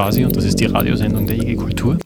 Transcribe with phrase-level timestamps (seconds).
[0.00, 1.98] quasi und das ist die Radiosendung der IG Kultur.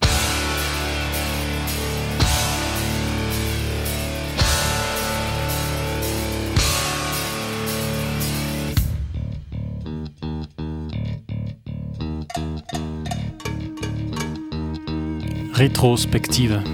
[15.56, 16.73] Retrospektive.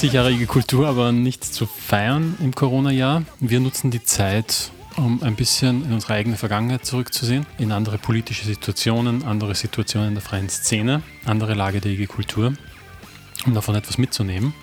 [0.00, 3.22] 30-jährige Kultur, aber nichts zu feiern im Corona-Jahr.
[3.38, 8.46] Wir nutzen die Zeit, um ein bisschen in unsere eigene Vergangenheit zurückzusehen, in andere politische
[8.46, 12.54] Situationen, andere Situationen der freien Szene, andere Lage der IG Kultur,
[13.44, 14.54] um davon etwas mitzunehmen.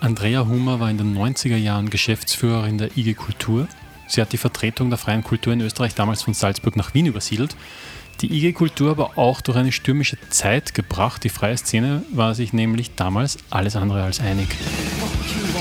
[0.00, 3.68] Andrea Humer war in den 90er Jahren Geschäftsführerin der IG Kultur.
[4.06, 7.54] Sie hat die Vertretung der freien Kultur in Österreich damals von Salzburg nach Wien übersiedelt
[8.20, 11.24] die IG-Kultur aber auch durch eine stürmische Zeit gebracht.
[11.24, 14.48] Die freie Szene war sich nämlich damals alles andere als einig.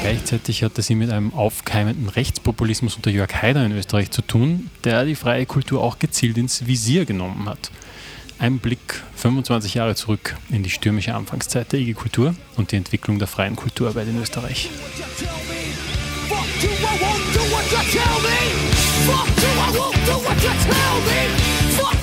[0.02, 5.06] Gleichzeitig hatte sie mit einem aufkeimenden Rechtspopulismus unter Jörg Haider in Österreich zu tun, der
[5.06, 7.72] die freie Kultur auch gezielt ins Visier genommen hat.
[8.40, 13.28] Ein Blick 25 Jahre zurück in die stürmische Anfangszeit der IG-Kultur und die Entwicklung der
[13.28, 14.70] freien Kulturarbeit in Österreich.
[16.28, 18.38] Fuck you, I won't do what you tell me.
[19.06, 21.57] Fuck you, I won't do what you tell me.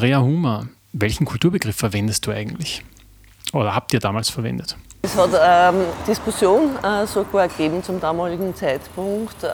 [0.00, 2.82] Andrea Humer, welchen Kulturbegriff verwendest du eigentlich?
[3.52, 4.74] Oder habt ihr damals verwendet?
[5.02, 9.46] Es hat ähm, Diskussion äh, sogar gegeben zum damaligen Zeitpunkt, äh,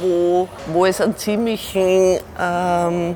[0.00, 3.14] wo, wo es einen ziemlichen, ähm,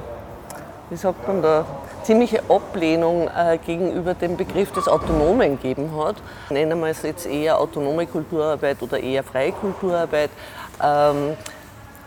[0.88, 1.66] wie sagt man da,
[2.04, 6.14] ziemliche Ablehnung äh, gegenüber dem Begriff des Autonomen gegeben hat.
[6.50, 10.30] Nennen wir es jetzt eher autonome Kulturarbeit oder eher freie Kulturarbeit.
[10.80, 11.36] Ähm,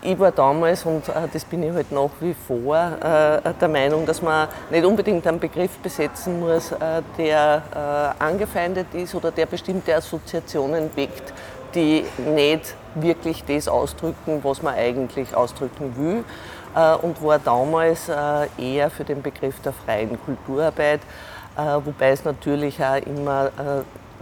[0.02, 4.06] ich war damals, und äh, das bin ich halt nach wie vor, äh, der Meinung,
[4.06, 7.62] dass man nicht unbedingt einen Begriff besetzen muss, äh, der
[8.18, 11.32] angefeindet ist oder der bestimmte Assoziationen weckt,
[11.74, 12.04] die
[12.34, 16.24] nicht wirklich das ausdrücken, was man eigentlich ausdrücken will.
[17.02, 21.00] Und war damals eher für den Begriff der freien Kulturarbeit,
[21.84, 23.50] wobei es natürlich auch immer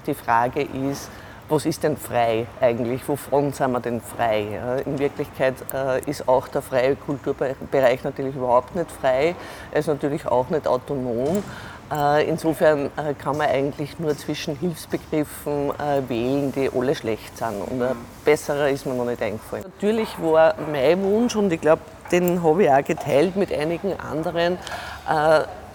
[0.06, 1.10] die Frage ist,
[1.48, 3.08] was ist denn frei eigentlich?
[3.08, 4.82] Wovon sind wir denn frei?
[4.84, 9.34] In Wirklichkeit äh, ist auch der freie Kulturbereich natürlich überhaupt nicht frei.
[9.70, 11.42] Er ist natürlich auch nicht autonom.
[11.90, 15.72] Äh, insofern äh, kann man eigentlich nur zwischen Hilfsbegriffen
[16.08, 17.62] wählen, die alle schlecht sind.
[17.62, 19.64] Und ein besserer ist mir noch nicht eingefallen.
[19.64, 24.58] Natürlich war mein Wunsch, und ich glaube, den habe ich auch geteilt mit einigen anderen,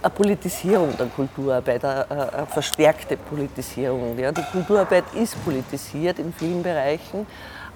[0.03, 4.17] eine Politisierung der Kulturarbeit, eine, verstärkte Politisierung.
[4.19, 4.31] Ja.
[4.31, 7.25] Die Kulturarbeit ist politisiert in vielen Bereichen,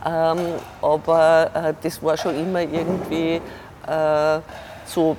[0.06, 0.38] ähm,
[0.82, 3.42] aber äh, das war schon immer irgendwie
[3.88, 4.40] äh,
[4.86, 5.16] so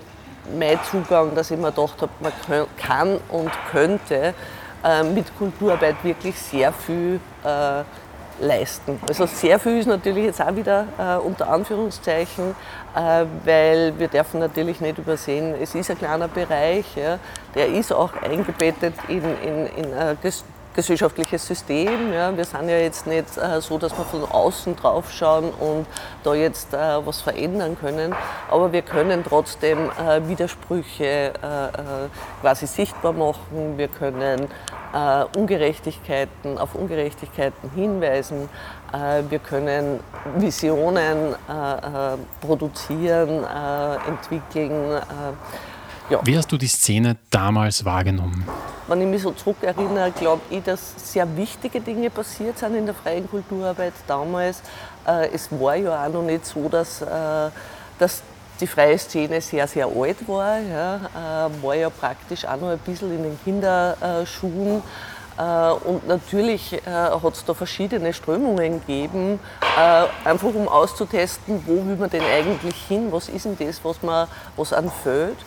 [0.56, 4.34] mein Zugang, dass ich mir gedacht habe, man kann und könnte
[4.84, 7.82] äh, mit Kulturarbeit wirklich sehr viel äh,
[8.40, 9.00] leisten.
[9.08, 12.54] Also sehr viel ist natürlich jetzt auch wieder äh, unter Anführungszeichen,
[12.94, 17.18] äh, weil wir dürfen natürlich nicht übersehen, es ist ein kleiner Bereich, ja,
[17.54, 20.18] der ist auch eingebettet in, in, in ein
[20.78, 22.12] gesellschaftliches System.
[22.12, 22.36] Ja.
[22.36, 25.86] Wir sind ja jetzt nicht äh, so, dass wir von außen drauf schauen und
[26.22, 28.14] da jetzt äh, was verändern können,
[28.48, 32.10] aber wir können trotzdem äh, Widersprüche äh,
[32.42, 33.76] quasi sichtbar machen.
[33.76, 34.46] Wir können
[34.94, 38.48] äh, Ungerechtigkeiten, auf Ungerechtigkeiten hinweisen.
[38.92, 39.98] Äh, wir können
[40.36, 44.92] Visionen äh, äh produzieren, äh, entwickeln.
[44.92, 46.20] Äh, ja.
[46.22, 48.46] Wie hast du die Szene damals wahrgenommen?
[48.88, 52.94] Wenn ich mich so zurückerinnere, glaube ich, dass sehr wichtige Dinge passiert sind in der
[52.94, 54.62] freien Kulturarbeit damals.
[55.32, 57.04] Es war ja auch noch nicht so, dass,
[57.98, 58.22] dass
[58.60, 62.78] die freie Szene sehr, sehr alt war, ja, äh, war ja praktisch auch noch ein
[62.78, 64.82] bisschen in den Kinderschuhen.
[65.38, 69.38] Äh, und natürlich äh, hat es da verschiedene Strömungen gegeben,
[70.24, 74.26] einfach um auszutesten, wo will man denn eigentlich hin, was ist denn das, was, man,
[74.56, 75.38] was anfällt.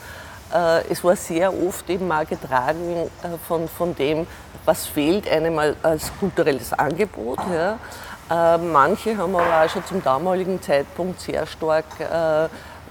[0.90, 3.10] Es war sehr oft eben mal getragen
[3.48, 4.28] von, von dem,
[4.66, 7.40] was fehlt einem als kulturelles Angebot.
[7.52, 8.58] Ja.
[8.58, 11.86] Manche haben aber auch schon zum damaligen Zeitpunkt sehr stark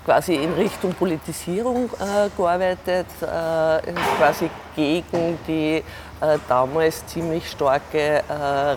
[0.04, 5.76] quasi in Richtung Politisierung äh, gearbeitet, äh, quasi gegen die
[6.20, 8.22] äh, damals ziemlich starke äh,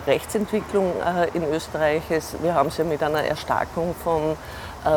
[0.06, 2.02] Rechtsentwicklung äh, in Österreich.
[2.42, 4.34] Wir haben es ja mit einer Erstarkung von, äh,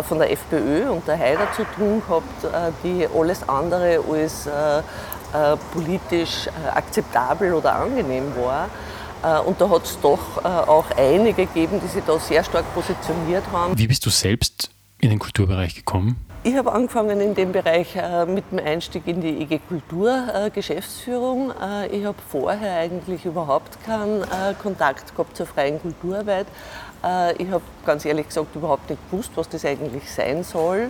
[0.03, 4.49] von der FPÖ und der Haider zu tun gehabt, die alles andere als
[5.73, 8.69] politisch akzeptabel oder angenehm war.
[9.45, 13.77] Und da hat es doch auch einige gegeben, die sich da sehr stark positioniert haben.
[13.77, 16.17] Wie bist du selbst in den Kulturbereich gekommen?
[16.47, 20.49] Ich habe angefangen in dem Bereich äh, mit dem Einstieg in die IG Kultur äh,
[20.49, 21.51] Geschäftsführung.
[21.51, 24.23] Äh, ich habe vorher eigentlich überhaupt keinen
[24.61, 26.47] Kontakt gehabt zur freien Kulturarbeit.
[27.37, 30.89] Ich habe ganz ehrlich gesagt überhaupt nicht gewusst, was das eigentlich sein soll.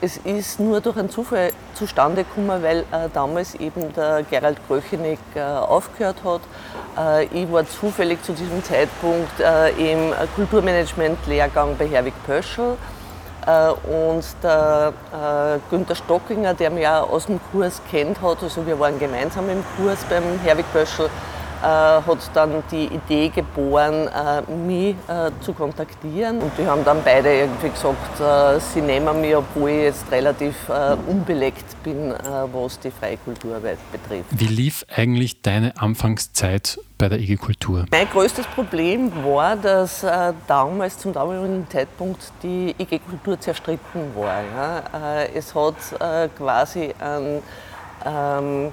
[0.00, 6.16] Es ist nur durch einen Zufall zustande gekommen, weil damals eben der Gerald Kröchenig aufgehört
[6.24, 7.28] hat.
[7.30, 9.32] Ich war zufällig zu diesem Zeitpunkt
[9.78, 12.76] im Kulturmanagement-Lehrgang bei Herwig Pöschel.
[13.46, 18.66] Äh, und der äh, Günther Stockinger, der mich auch aus dem Kurs kennt hat, also
[18.66, 21.08] wir waren gemeinsam im Kurs beim Herwig Böschel,
[21.62, 24.08] äh, hat dann die Idee geboren,
[24.66, 24.96] mich
[25.40, 26.38] zu kontaktieren.
[26.38, 30.54] Und die haben dann beide irgendwie gesagt, sie nehmen mich, obwohl ich jetzt relativ
[31.06, 32.12] unbeleckt bin,
[32.52, 34.26] was die Freikulturarbeit betrifft.
[34.30, 37.86] Wie lief eigentlich deine Anfangszeit bei der IG Kultur?
[37.90, 44.42] Mein größtes Problem war, dass äh, damals zum damaligen Zeitpunkt die IG Kultur zerstritten war.
[44.54, 45.22] Ja.
[45.22, 47.42] Äh, es hat äh, quasi ein,
[48.04, 48.72] ähm,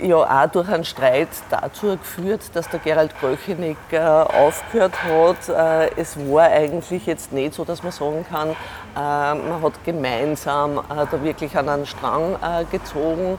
[0.00, 5.48] ja, auch durch einen Streit dazu geführt, dass der Gerald Kröchenig äh, aufgehört hat.
[5.48, 8.54] Äh, es war eigentlich jetzt nicht so, dass man sagen kann, äh,
[8.94, 13.38] man hat gemeinsam äh, da wirklich an einen Strang äh, gezogen.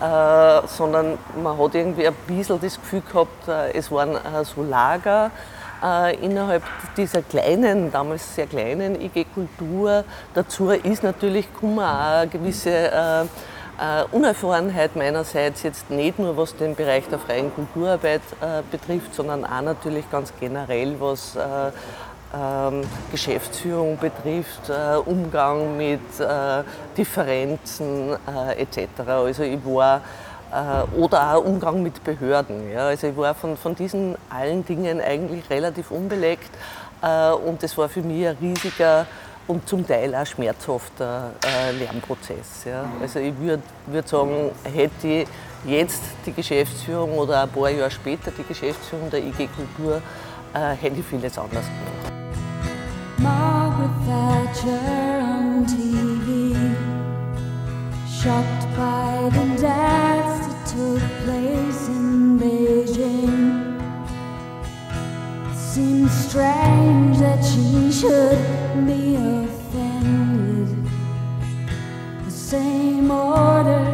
[0.00, 5.30] Äh, sondern man hat irgendwie ein bisschen das Gefühl gehabt, es waren so Lager.
[6.20, 6.62] innerhalb
[6.96, 10.04] dieser kleinen, damals sehr kleinen IG Kultur.
[10.34, 13.28] Dazu ist natürlich auch eine gewisse
[13.78, 19.14] äh, äh, Unerfahrenheit meinerseits, jetzt nicht nur was den Bereich der freien Kulturarbeit äh, betrifft,
[19.14, 21.40] sondern auch natürlich ganz generell, was äh,
[22.36, 26.00] ähm, Geschäftsführung betrifft, äh, Umgang mit
[26.96, 28.16] Differenzen
[28.56, 28.88] etc.
[29.06, 30.00] Also ich war
[30.54, 32.70] äh, oder auch Umgang mit Behörden.
[32.70, 32.88] Ja.
[32.88, 36.50] Also ich war von, von diesen allen Dingen eigentlich relativ unbeleckt
[37.02, 39.06] äh, und das war für mich ein riesiger
[39.46, 42.64] und zum Teil auch schmerzhafter äh, Lernprozess.
[42.64, 42.84] Ja.
[43.00, 45.28] Also ich würde würd sagen, hätte ich
[45.66, 50.00] jetzt die Geschäftsführung oder ein paar Jahre später die Geschäftsführung der IG Kultur,
[50.54, 52.12] äh, hätte ich vieles anders gemacht.
[53.18, 56.56] Margaret Thatcher on TV,
[58.08, 63.80] shocked by the death took place in Beijing.
[65.54, 70.76] Seems strange that she should be offended.
[72.24, 73.93] The same orders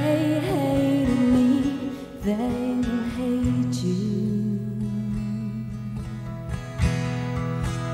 [0.00, 1.92] they hated me,
[2.22, 4.58] they will hate you.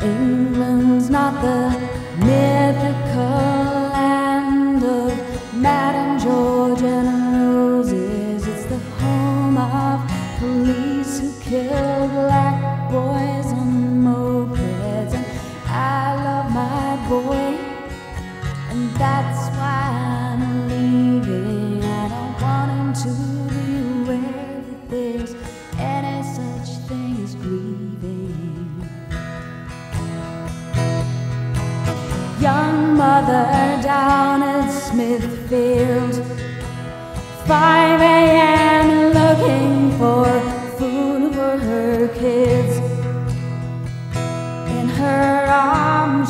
[0.03, 1.59] England's not the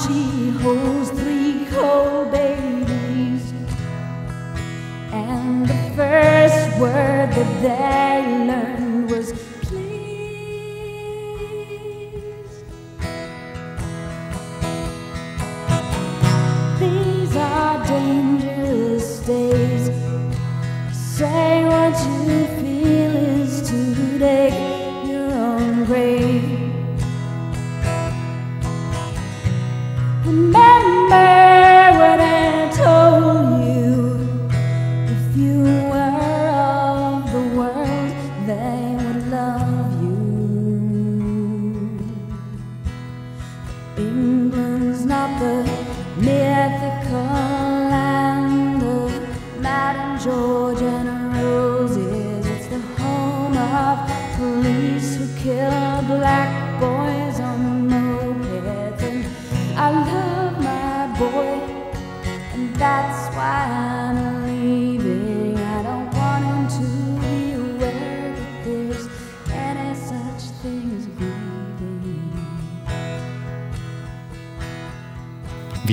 [0.04, 3.52] she holds three cold babies.
[5.10, 8.65] And the first word that they learn.
[55.46, 56.50] kill black
[56.80, 59.02] boys on mopeds.
[59.08, 59.24] And
[59.78, 61.52] I love my boy,
[62.54, 63.92] and that's why.
[63.92, 63.95] I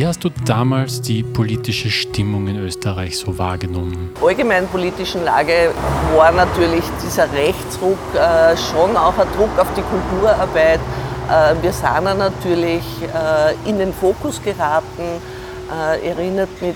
[0.04, 4.14] Wie hast du damals die politische Stimmung in Österreich so wahrgenommen?
[4.22, 5.72] Allgemein politischen Lage
[6.14, 10.82] war natürlich dieser Rechtsruck äh, schon auch ein Druck auf die Kulturarbeit.
[11.32, 15.22] Äh, wir sind natürlich äh, in den Fokus geraten.
[15.72, 16.76] Äh, erinnert mich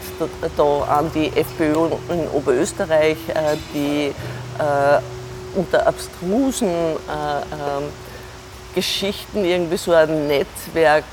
[0.56, 4.14] da an die FPÖ in Oberösterreich, äh, die
[4.58, 5.02] äh,
[5.54, 7.84] unter abstrusen ähm,
[8.74, 11.04] Geschichten irgendwie so ein Netzwerk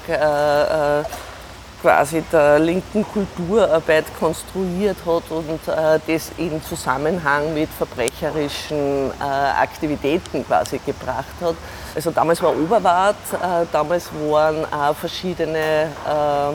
[1.85, 10.47] quasi der linken Kulturarbeit konstruiert hat und äh, das in Zusammenhang mit verbrecherischen äh, Aktivitäten
[10.47, 11.57] quasi gebracht hat.
[11.95, 16.55] Also damals war Oberwart, äh, damals waren auch verschiedene ähm,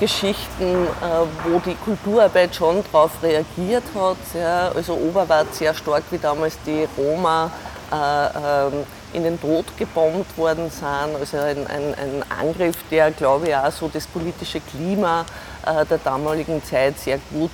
[0.00, 4.16] Geschichten, äh, wo die Kulturarbeit schon darauf reagiert hat.
[4.32, 4.72] Ja.
[4.74, 7.50] Also Oberwart sehr stark wie damals die Roma
[7.92, 11.16] äh, ähm, in den Tod gebombt worden sind.
[11.18, 15.24] Also ein, ein, ein Angriff, der, glaube ich, auch so das politische Klima
[15.66, 17.50] äh, der damaligen Zeit sehr gut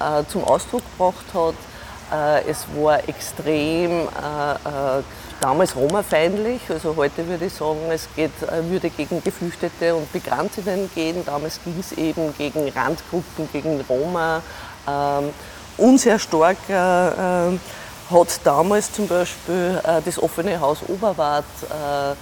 [0.00, 1.54] äh, zum Ausdruck gebracht hat.
[2.46, 4.08] es war extrem
[5.40, 6.60] damals Roma-feindlich.
[6.68, 8.30] Also heute würde ich sagen, es geht,
[8.68, 11.24] würde gegen Geflüchtete und Migrantinnen gehen.
[11.24, 14.42] Damals ging es eben gegen Randgruppen, gegen Roma.
[14.86, 15.30] Ähm,
[15.76, 17.48] und sehr stark äh,
[18.10, 22.14] hat damals zum Beispiel äh, das offene Haus Oberwart äh,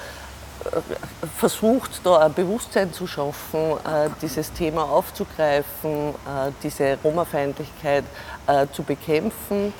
[1.37, 8.05] versucht, da ein Bewusstsein zu schaffen, äh, dieses Thema aufzugreifen, äh, diese Roma-Feindlichkeit
[8.47, 9.73] äh, zu bekämpfen.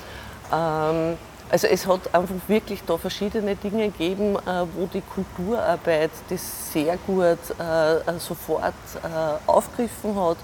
[0.51, 1.17] Ähm,
[1.49, 4.37] also es hat einfach wirklich da verschiedene Dinge gegeben,
[4.75, 7.37] wo die Kulturarbeit das sehr gut
[8.17, 8.73] sofort
[9.45, 10.37] aufgegriffen hat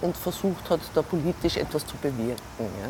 [0.00, 2.40] und versucht hat, da politisch etwas zu bewirken.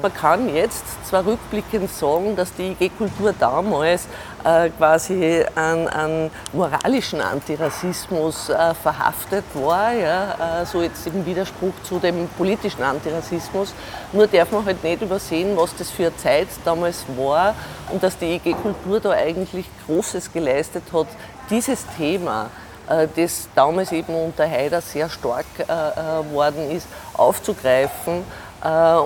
[0.02, 4.06] Man kann jetzt zwar rückblickend sagen, dass die IG-Kultur damals
[4.45, 11.73] äh, quasi an, an, moralischen Antirassismus äh, verhaftet war, ja, äh, so jetzt im Widerspruch
[11.83, 13.73] zu dem politischen Antirassismus.
[14.12, 17.54] Nur darf man halt nicht übersehen, was das für eine Zeit damals war
[17.90, 21.06] und dass die IG-Kultur da eigentlich Großes geleistet hat,
[21.50, 28.23] dieses Thema äh, das damals eben unter Haider sehr stark äh, äh, worden ist, aufzugreifen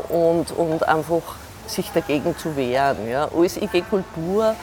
[0.08, 1.22] und, und einfach
[1.66, 3.08] sich dagegen zu wehren.
[3.08, 3.28] Ja.
[3.28, 4.54] Als IG-Kultur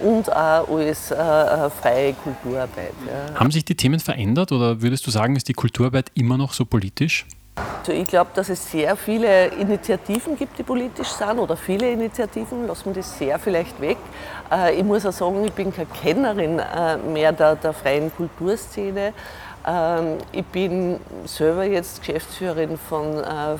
[0.00, 2.92] und auch als äh, freie Kulturarbeit.
[3.06, 3.38] Ja.
[3.38, 6.64] Haben sich die Themen verändert oder würdest du sagen, ist die Kulturarbeit immer noch so
[6.64, 7.26] politisch?
[7.56, 12.66] Also ich glaube, dass es sehr viele Initiativen gibt, die politisch sind oder viele Initiativen,
[12.66, 13.96] lassen wir das sehr vielleicht weg.
[14.52, 19.12] Äh, ich muss auch sagen, ich bin keine Kennerin äh, mehr der, der freien Kulturszene.
[19.66, 23.56] Ähm, ich bin selber jetzt Geschäftsführerin von äh,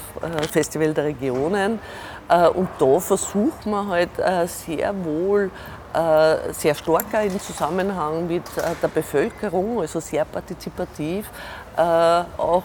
[0.50, 1.78] Festival der Regionen
[2.54, 4.10] und da versucht man halt
[4.46, 5.48] sehr wohl
[6.50, 8.42] sehr stark im Zusammenhang mit
[8.82, 11.30] der Bevölkerung, also sehr partizipativ,
[11.76, 12.64] auch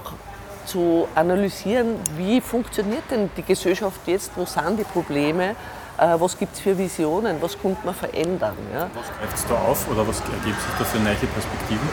[0.66, 5.56] zu analysieren, wie funktioniert denn die Gesellschaft jetzt, wo sind die Probleme,
[5.98, 8.56] äh, was gibt es für Visionen, was könnte man verändern.
[8.74, 8.90] Ja?
[8.94, 11.90] Was greift es da auf oder was ergibt sich da für neue Perspektiven?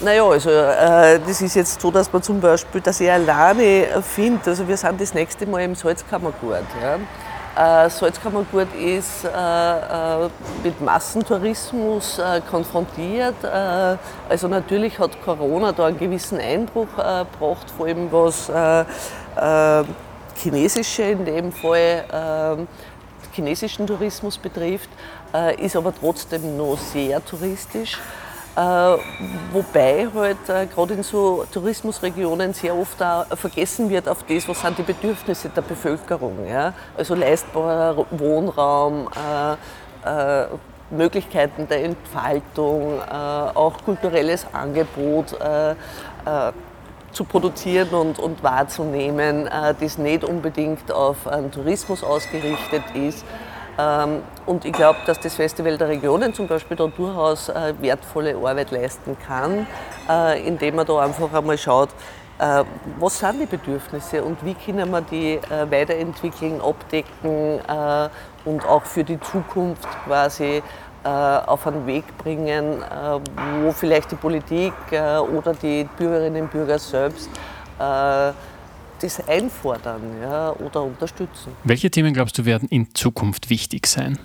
[0.00, 4.50] Naja, also äh, das ist jetzt so, dass man zum Beispiel, dass ich alleine finde,
[4.50, 6.64] also wir sind das nächste Mal im Salzkammergut.
[6.82, 6.98] Ja?
[7.56, 10.28] Äh, Salzkammergut ist äh, äh,
[10.64, 13.36] mit Massentourismus konfrontiert.
[14.28, 18.50] Also natürlich hat Corona da einen gewissen Eindruck gebracht, vor allem was
[20.36, 22.66] chinesische in dem Fall
[23.32, 24.88] chinesischen Tourismus betrifft,
[25.58, 27.98] ist aber trotzdem noch sehr touristisch.
[28.56, 28.60] Äh,
[29.52, 34.60] wobei halt äh, gerade in so Tourismusregionen sehr oft auch vergessen wird auf das, was
[34.60, 36.46] sind die Bedürfnisse der Bevölkerung.
[36.48, 36.72] Ja?
[36.96, 39.08] Also leistbarer Wohnraum,
[40.06, 40.46] äh, äh
[40.90, 45.74] Möglichkeiten der Entfaltung, äh, auch kulturelles Angebot äh,
[47.10, 49.48] zu produzieren und, und wahrzunehmen,
[49.80, 53.24] das nicht unbedingt auf einen Tourismus ausgerichtet ist.
[53.78, 58.36] Ähm, und ich glaube, dass das Festival der Regionen zum Beispiel da durchaus äh, wertvolle
[58.36, 59.66] Arbeit leisten kann,
[60.08, 61.88] äh, indem man da einfach einmal schaut,
[62.38, 62.62] äh,
[62.98, 67.60] was sind die Bedürfnisse und wie können wir die weiterentwickeln, abdecken
[68.44, 70.62] und auch für die Zukunft quasi
[71.04, 72.82] auf einen Weg bringen,
[73.62, 77.28] wo vielleicht die Politik oder die Bürgerinnen und Bürger selbst
[79.04, 81.52] das einfordern ja, oder unterstützen.
[81.62, 84.18] Welche Themen glaubst du werden in Zukunft wichtig sein?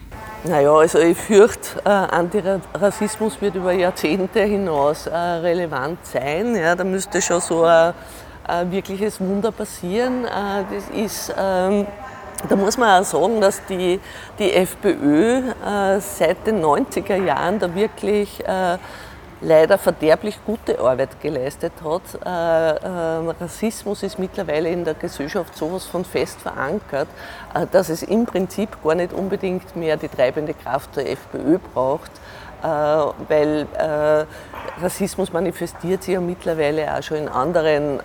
[0.45, 6.55] Naja, also ich fürchte, äh, Antirassismus wird über Jahrzehnte hinaus äh, relevant sein.
[6.55, 7.93] Ja, da müsste schon so ein,
[8.45, 10.23] ein wirkliches Wunder passieren.
[10.23, 11.85] Äh, das ist, ähm,
[12.47, 13.99] da muss man auch sagen, dass die,
[14.39, 18.77] die FPÖ äh, seit den 90er Jahren da wirklich äh,
[19.41, 22.01] leider verderblich gute Arbeit geleistet hat.
[22.25, 27.07] Äh, äh, Rassismus ist mittlerweile in der Gesellschaft sowas von fest verankert,
[27.53, 32.11] äh, dass es im Prinzip gar nicht unbedingt mehr die treibende Kraft der FPÖ braucht,
[32.61, 33.67] äh, weil
[34.81, 37.99] Rassismus manifestiert sich ja mittlerweile auch schon in anderen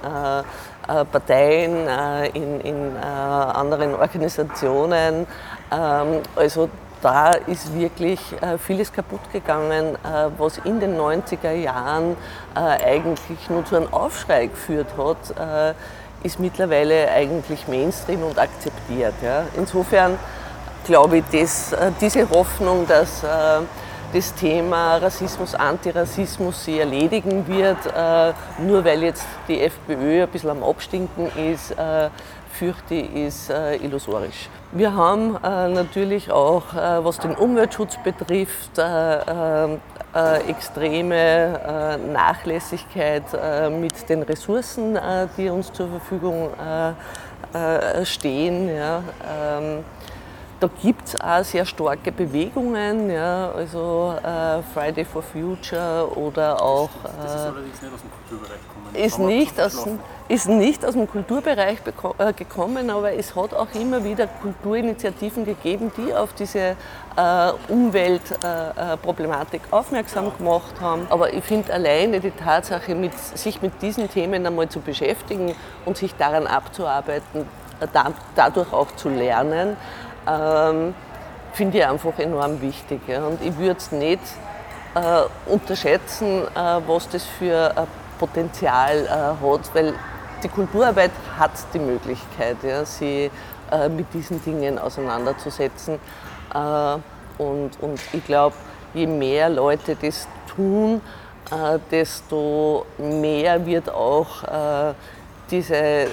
[1.13, 1.89] Parteien,
[2.35, 5.27] in, in anderen Organisationen.
[5.73, 6.69] Ähm, also
[7.05, 12.17] da ist wirklich äh, vieles kaputt gegangen, äh, was in den 90er Jahren
[12.55, 15.75] äh, eigentlich nur zu einem Aufschrei geführt hat,
[16.23, 19.13] ist mittlerweile eigentlich Mainstream und akzeptiert.
[19.59, 20.19] Insofern
[20.87, 23.23] glaube ich, dass diese Hoffnung, dass
[24.13, 27.77] das Thema Rassismus, Antirassismus sich erledigen wird,
[28.59, 31.75] nur weil jetzt die FPÖ ein bisschen am Abstinken ist,
[32.55, 33.51] fürchte ist
[33.83, 34.49] illusorisch.
[34.77, 39.79] Wir haben äh, natürlich auch, äh, was den Umweltschutz betrifft, äh, äh,
[40.15, 43.23] äh extreme äh, Nachlässigkeit
[43.71, 44.99] mit den Ressourcen,
[45.37, 46.51] die uns zur Verfügung
[48.03, 48.69] stehen.
[48.69, 49.03] Ja.
[49.59, 49.85] Ähm,
[50.65, 56.89] da gibt es auch sehr starke Bewegungen, ja, also äh, Friday for Future oder auch.
[57.03, 58.95] das ist allerdings nicht aus dem Kulturbereich gekommen.
[58.95, 59.87] Ist nicht, aus,
[60.29, 61.79] ist nicht aus dem Kulturbereich
[62.17, 66.77] äh, gekommen, aber es hat auch immer wieder Kulturinitiativen gegeben, die auf diese
[67.17, 71.07] äh, Umweltproblematik äh, aufmerksam gemacht haben.
[71.11, 75.99] Aber ich finde alleine die Tatsache, mit, sich mit diesen Themen einmal zu beschäftigen und
[75.99, 77.47] sich daran abzuarbeiten,
[77.93, 79.77] da, dadurch auch zu lernen,
[80.27, 80.95] ähm,
[81.53, 83.01] finde ich einfach enorm wichtig.
[83.07, 83.27] Ja.
[83.27, 84.21] Und ich würde es nicht
[84.95, 87.87] äh, unterschätzen, äh, was das für ein
[88.19, 89.95] Potenzial äh, hat, weil
[90.43, 93.31] die Kulturarbeit hat die Möglichkeit, ja, sie
[93.71, 95.99] äh, mit diesen Dingen auseinanderzusetzen.
[96.55, 96.97] Äh,
[97.43, 98.55] und, und ich glaube,
[98.93, 101.01] je mehr Leute das tun,
[101.51, 104.45] äh, desto mehr wird auch
[105.55, 106.09] diese, äh,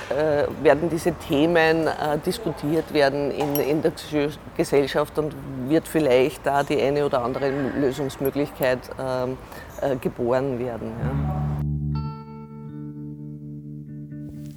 [0.61, 3.91] werden diese Themen äh, diskutiert werden in, in der
[4.55, 5.33] Gesellschaft und
[5.67, 9.37] wird vielleicht da die eine oder andere Lösungsmöglichkeit ähm,
[9.81, 10.91] äh, geboren werden.
[11.01, 11.11] Ja.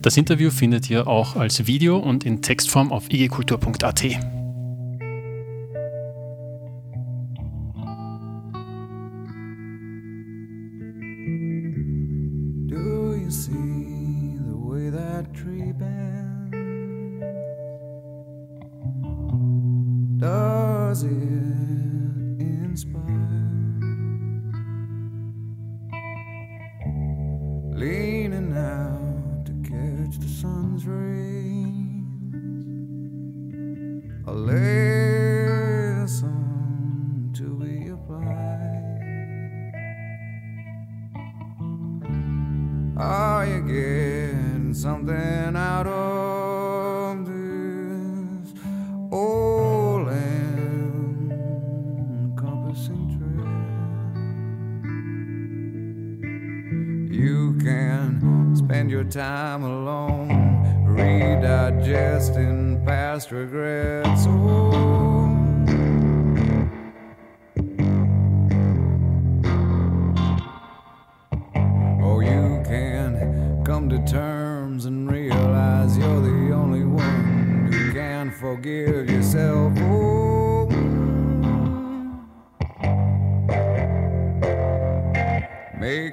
[0.02, 4.43] Das Interview findet ihr auch als Video und in Textform auf igkultur.at.
[42.96, 48.54] Are you getting something out of this
[49.10, 50.06] old
[51.28, 53.46] encompassing trip?
[57.12, 60.28] You can spend your time alone,
[60.86, 64.24] redigesting past regrets.
[64.28, 65.13] Oh,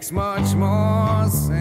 [0.02, 1.61] Makes much more sense.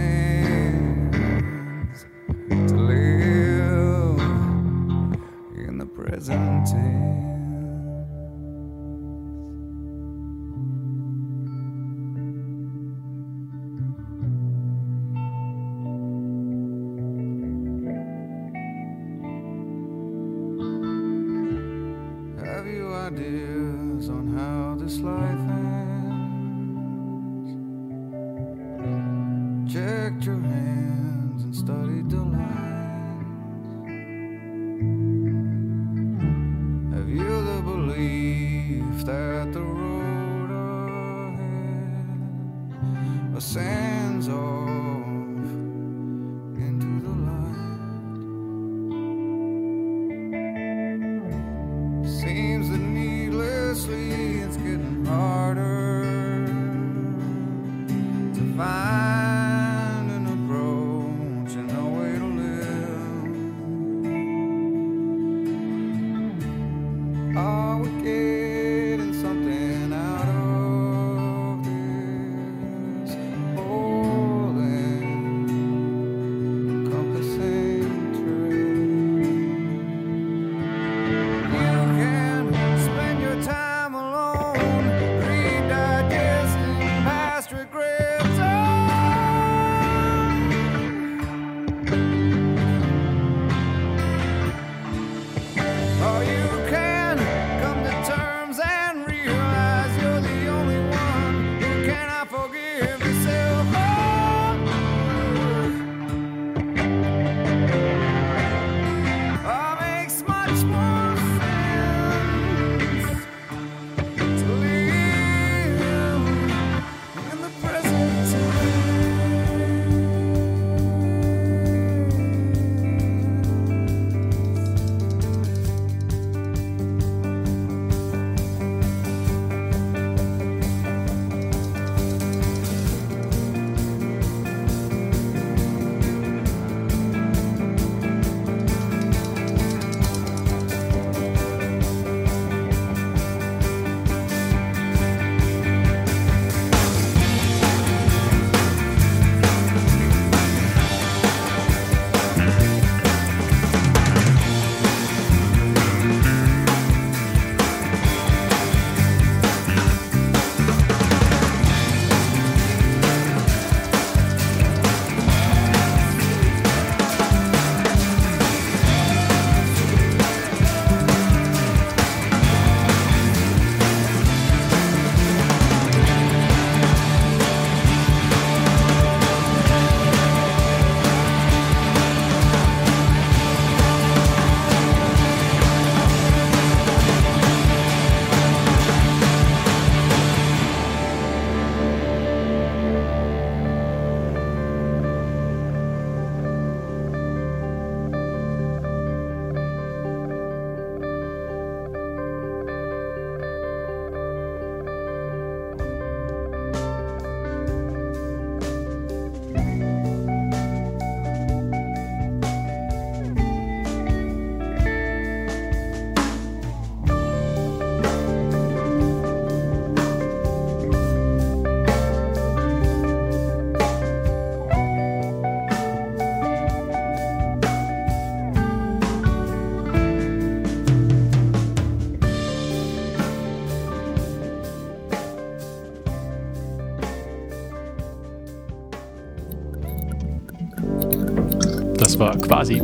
[242.20, 242.82] War quasi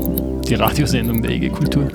[0.49, 1.89] die Radiosendung der EG Kultur.